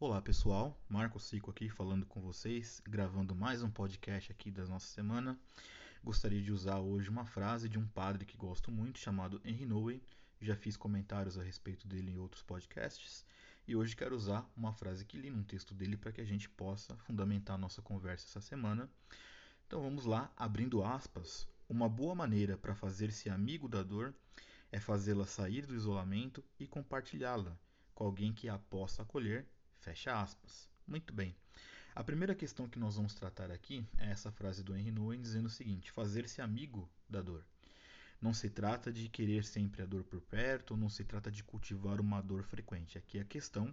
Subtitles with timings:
[0.00, 4.86] Olá pessoal, Marco Cico aqui falando com vocês, gravando mais um podcast aqui da nossa
[4.86, 5.36] semana.
[6.04, 10.00] Gostaria de usar hoje uma frase de um padre que gosto muito, chamado Henry Nowen.
[10.40, 13.26] Já fiz comentários a respeito dele em outros podcasts
[13.66, 16.48] e hoje quero usar uma frase que li num texto dele para que a gente
[16.48, 18.88] possa fundamentar a nossa conversa essa semana.
[19.66, 21.48] Então vamos lá, abrindo aspas.
[21.68, 24.14] Uma boa maneira para fazer-se amigo da dor
[24.70, 27.58] é fazê-la sair do isolamento e compartilhá-la
[27.96, 29.44] com alguém que a possa acolher
[29.80, 30.68] Fecha aspas.
[30.86, 31.34] Muito bem.
[31.94, 35.46] A primeira questão que nós vamos tratar aqui é essa frase do Henry Nouwen dizendo
[35.46, 37.44] o seguinte: fazer-se amigo da dor.
[38.20, 42.00] Não se trata de querer sempre a dor por perto, não se trata de cultivar
[42.00, 42.98] uma dor frequente.
[42.98, 43.72] Aqui a questão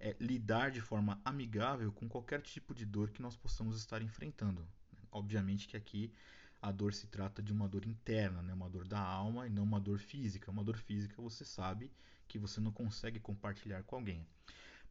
[0.00, 4.66] é lidar de forma amigável com qualquer tipo de dor que nós possamos estar enfrentando.
[5.10, 6.12] Obviamente que aqui
[6.60, 8.54] a dor se trata de uma dor interna, né?
[8.54, 10.50] uma dor da alma e não uma dor física.
[10.50, 11.92] Uma dor física você sabe
[12.26, 14.26] que você não consegue compartilhar com alguém.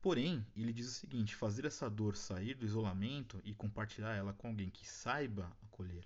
[0.02, 4.48] Porém, ele diz o seguinte: fazer essa dor sair do isolamento e compartilhar ela com
[4.48, 6.04] alguém que saiba acolher.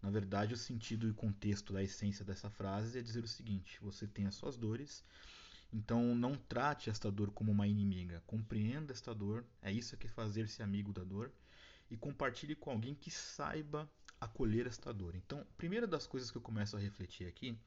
[0.00, 4.06] Na verdade, o sentido e contexto da essência dessa frase é dizer o seguinte: você
[4.06, 5.04] tem as suas dores,
[5.72, 8.22] então não trate esta dor como uma inimiga.
[8.28, 11.32] Compreenda esta dor, é isso que é fazer-se amigo da dor,
[11.90, 13.90] e compartilhe com alguém que saiba
[14.20, 15.16] acolher esta dor.
[15.16, 17.58] Então, primeira das coisas que eu começo a refletir aqui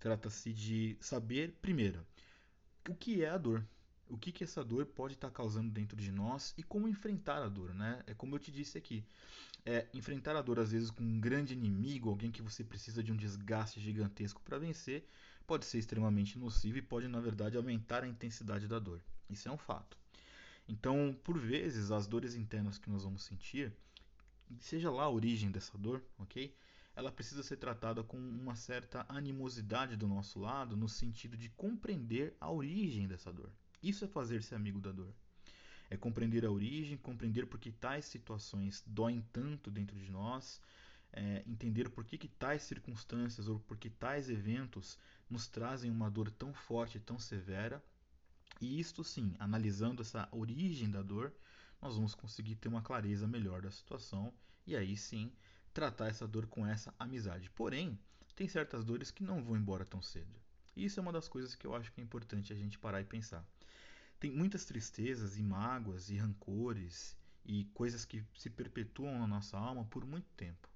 [0.00, 2.04] trata-se de saber, primeiro,
[2.88, 3.64] o que é a dor
[4.08, 7.48] o que, que essa dor pode estar causando dentro de nós e como enfrentar a
[7.48, 8.02] dor, né?
[8.06, 9.04] É como eu te disse aqui,
[9.64, 13.12] é, enfrentar a dor às vezes com um grande inimigo, alguém que você precisa de
[13.12, 15.08] um desgaste gigantesco para vencer,
[15.46, 19.00] pode ser extremamente nocivo e pode na verdade aumentar a intensidade da dor.
[19.28, 19.96] Isso é um fato.
[20.68, 23.72] Então, por vezes, as dores internas que nós vamos sentir,
[24.60, 26.54] seja lá a origem dessa dor, ok?
[26.94, 32.36] Ela precisa ser tratada com uma certa animosidade do nosso lado, no sentido de compreender
[32.40, 33.52] a origem dessa dor.
[33.82, 35.14] Isso é fazer-se amigo da dor.
[35.88, 40.60] É compreender a origem, compreender por que tais situações doem tanto dentro de nós,
[41.12, 44.98] é, entender por que, que tais circunstâncias ou por que tais eventos
[45.30, 47.82] nos trazem uma dor tão forte, tão severa.
[48.60, 51.32] E isto sim, analisando essa origem da dor,
[51.80, 54.32] nós vamos conseguir ter uma clareza melhor da situação
[54.66, 55.30] e aí sim
[55.72, 57.50] tratar essa dor com essa amizade.
[57.50, 57.98] Porém,
[58.34, 60.45] tem certas dores que não vão embora tão cedo.
[60.76, 63.04] Isso é uma das coisas que eu acho que é importante a gente parar e
[63.04, 63.42] pensar.
[64.20, 69.84] Tem muitas tristezas e mágoas e rancores e coisas que se perpetuam na nossa alma
[69.86, 70.68] por muito tempo.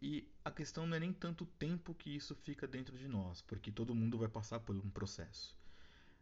[0.00, 3.42] E a questão não é nem tanto o tempo que isso fica dentro de nós,
[3.42, 5.54] porque todo mundo vai passar por um processo.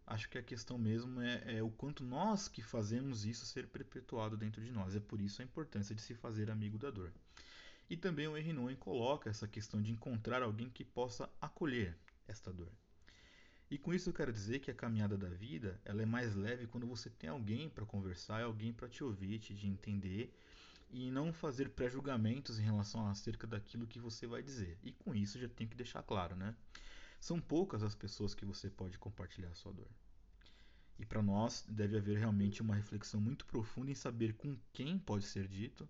[0.04, 4.36] Acho que a questão mesmo é, é, o quanto nós que fazemos isso ser perpetuado
[4.36, 4.96] dentro de nós.
[4.96, 7.12] É por isso a importância de se fazer amigo da dor.
[7.88, 12.72] E também o Henry coloca essa questão de encontrar alguém que possa acolher esta dor.
[13.70, 16.66] E com isso eu quero dizer que a caminhada da vida ela é mais leve
[16.66, 20.34] quando você tem alguém para conversar, alguém para te ouvir, te entender
[20.90, 24.78] e não fazer pré-julgamentos em relação acerca daquilo que você vai dizer.
[24.82, 26.54] E com isso já tenho que deixar claro, né?
[27.20, 29.90] São poucas as pessoas que você pode compartilhar a sua dor.
[30.98, 35.24] E para nós deve haver realmente uma reflexão muito profunda em saber com quem pode
[35.24, 35.86] ser dito,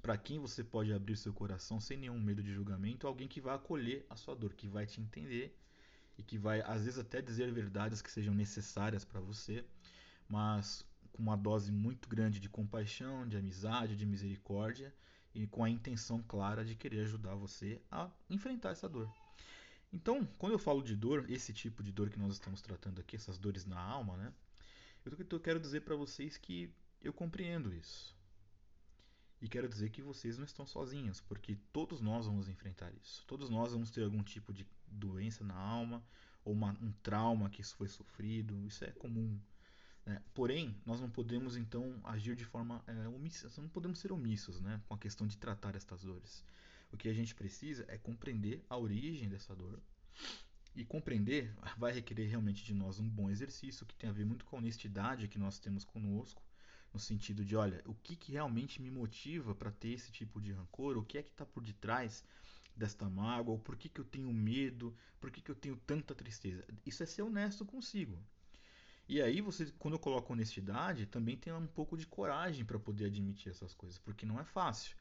[0.00, 3.54] para quem você pode abrir seu coração sem nenhum medo de julgamento, alguém que vai
[3.54, 5.56] acolher a sua dor, que vai te entender
[6.18, 9.64] e que vai às vezes até dizer verdades que sejam necessárias para você,
[10.28, 14.94] mas com uma dose muito grande de compaixão, de amizade, de misericórdia
[15.34, 19.10] e com a intenção clara de querer ajudar você a enfrentar essa dor.
[19.92, 23.16] Então, quando eu falo de dor, esse tipo de dor que nós estamos tratando aqui,
[23.16, 24.32] essas dores na alma, né?
[25.04, 26.72] Eu quero dizer para vocês que
[27.02, 28.16] eu compreendo isso.
[29.42, 33.24] E quero dizer que vocês não estão sozinhos, porque todos nós vamos enfrentar isso.
[33.26, 36.00] Todos nós vamos ter algum tipo de doença na alma,
[36.44, 39.36] ou uma, um trauma que foi sofrido, isso é comum.
[40.06, 40.22] Né?
[40.32, 44.80] Porém, nós não podemos então agir de forma é, omissa, não podemos ser omissos né?
[44.86, 46.44] com a questão de tratar estas dores.
[46.92, 49.80] O que a gente precisa é compreender a origem dessa dor.
[50.76, 54.44] E compreender vai requerer realmente de nós um bom exercício que tem a ver muito
[54.44, 56.40] com a honestidade que nós temos conosco
[56.92, 60.52] no sentido de, olha, o que, que realmente me motiva para ter esse tipo de
[60.52, 62.24] rancor, o que é que está por detrás
[62.76, 66.14] desta mágoa, ou por que, que eu tenho medo, por que, que eu tenho tanta
[66.14, 66.64] tristeza.
[66.84, 68.18] Isso é ser honesto consigo.
[69.08, 73.06] E aí você, quando eu coloco honestidade, também tem um pouco de coragem para poder
[73.06, 74.96] admitir essas coisas, porque não é fácil.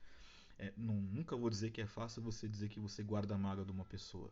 [0.58, 3.66] É, não, nunca vou dizer que é fácil você dizer que você guarda a mágoa
[3.66, 4.32] de uma pessoa.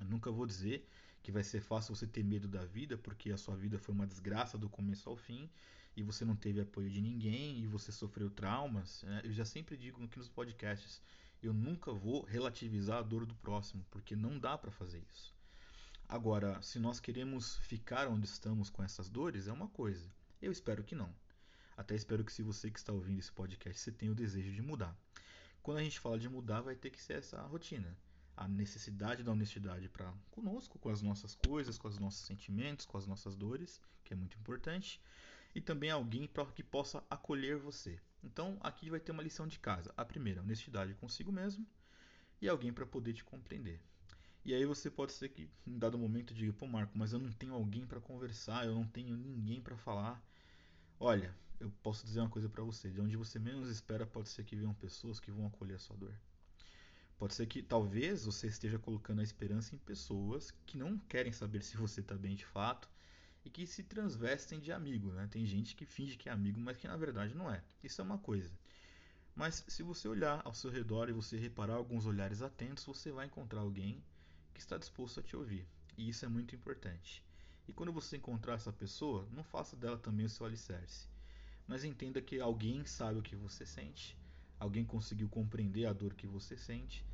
[0.00, 0.88] Eu nunca vou dizer
[1.22, 4.06] que vai ser fácil você ter medo da vida, porque a sua vida foi uma
[4.06, 5.50] desgraça do começo ao fim
[5.96, 9.02] e você não teve apoio de ninguém e você sofreu traumas.
[9.02, 9.20] Né?
[9.24, 11.02] Eu já sempre digo aqui nos podcasts:
[11.42, 15.34] eu nunca vou relativizar a dor do próximo, porque não dá para fazer isso.
[16.08, 20.06] Agora, se nós queremos ficar onde estamos com essas dores, é uma coisa.
[20.42, 21.14] Eu espero que não.
[21.76, 24.60] Até espero que se você que está ouvindo esse podcast, você tenha o desejo de
[24.60, 24.96] mudar.
[25.62, 27.96] Quando a gente fala de mudar, vai ter que ser essa rotina.
[28.40, 32.96] A necessidade da honestidade para conosco, com as nossas coisas, com os nossos sentimentos, com
[32.96, 34.98] as nossas dores, que é muito importante.
[35.54, 38.00] E também alguém para que possa acolher você.
[38.24, 39.92] Então, aqui vai ter uma lição de casa.
[39.94, 41.66] A primeira, honestidade consigo mesmo
[42.40, 43.78] e alguém para poder te compreender.
[44.42, 47.30] E aí você pode ser que em dado momento diga, pô Marco, mas eu não
[47.30, 50.18] tenho alguém para conversar, eu não tenho ninguém para falar.
[50.98, 54.44] Olha, eu posso dizer uma coisa para você, de onde você menos espera pode ser
[54.44, 56.14] que venham pessoas que vão acolher a sua dor.
[57.20, 61.62] Pode ser que talvez você esteja colocando a esperança em pessoas que não querem saber
[61.62, 62.88] se você está bem de fato
[63.44, 65.28] e que se transvestem de amigo, né?
[65.30, 67.62] Tem gente que finge que é amigo, mas que na verdade não é.
[67.84, 68.50] Isso é uma coisa.
[69.36, 73.26] Mas se você olhar ao seu redor e você reparar alguns olhares atentos, você vai
[73.26, 74.02] encontrar alguém
[74.54, 75.68] que está disposto a te ouvir.
[75.98, 77.22] E isso é muito importante.
[77.68, 81.06] E quando você encontrar essa pessoa, não faça dela também o seu alicerce.
[81.68, 84.16] Mas entenda que alguém sabe o que você sente,
[84.58, 87.04] alguém conseguiu compreender a dor que você sente,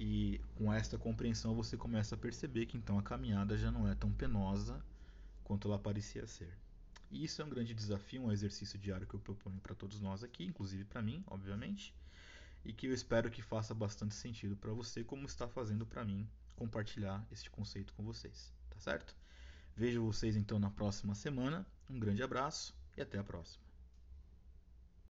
[0.00, 3.94] e com esta compreensão você começa a perceber que então a caminhada já não é
[3.94, 4.82] tão penosa
[5.44, 6.50] quanto ela parecia ser.
[7.10, 10.24] E isso é um grande desafio, um exercício diário que eu proponho para todos nós
[10.24, 11.94] aqui, inclusive para mim, obviamente,
[12.64, 16.26] e que eu espero que faça bastante sentido para você, como está fazendo para mim
[16.56, 19.14] compartilhar este conceito com vocês, tá certo?
[19.76, 21.66] Vejo vocês então na próxima semana.
[21.90, 23.69] Um grande abraço e até a próxima.